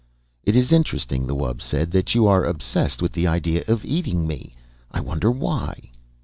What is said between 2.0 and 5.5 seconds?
you are obsessed with the idea of eating me. I wonder